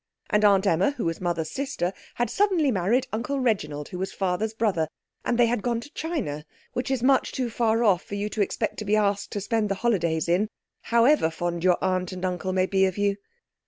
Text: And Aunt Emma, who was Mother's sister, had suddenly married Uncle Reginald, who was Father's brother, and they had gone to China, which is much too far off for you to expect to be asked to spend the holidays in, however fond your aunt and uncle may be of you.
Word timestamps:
And 0.31 0.43
Aunt 0.43 0.65
Emma, 0.65 0.89
who 0.97 1.05
was 1.05 1.21
Mother's 1.21 1.51
sister, 1.51 1.93
had 2.15 2.31
suddenly 2.31 2.71
married 2.71 3.05
Uncle 3.13 3.39
Reginald, 3.39 3.89
who 3.89 3.99
was 3.99 4.11
Father's 4.11 4.55
brother, 4.55 4.87
and 5.23 5.37
they 5.37 5.45
had 5.45 5.61
gone 5.61 5.79
to 5.79 5.93
China, 5.93 6.43
which 6.73 6.89
is 6.89 7.03
much 7.03 7.31
too 7.31 7.51
far 7.51 7.83
off 7.83 8.01
for 8.01 8.15
you 8.15 8.27
to 8.29 8.41
expect 8.41 8.77
to 8.77 8.85
be 8.85 8.95
asked 8.95 9.29
to 9.33 9.39
spend 9.39 9.69
the 9.69 9.75
holidays 9.75 10.27
in, 10.27 10.49
however 10.81 11.29
fond 11.29 11.63
your 11.63 11.77
aunt 11.83 12.11
and 12.13 12.25
uncle 12.25 12.51
may 12.51 12.65
be 12.65 12.85
of 12.87 12.97
you. 12.97 13.17